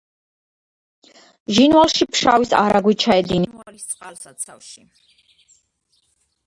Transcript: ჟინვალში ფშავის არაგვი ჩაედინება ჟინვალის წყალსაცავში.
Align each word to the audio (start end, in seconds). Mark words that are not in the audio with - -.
ჟინვალში 1.57 2.07
ფშავის 2.15 2.55
არაგვი 2.63 2.97
ჩაედინება 3.05 3.53
ჟინვალის 3.59 3.87
წყალსაცავში. 3.93 4.91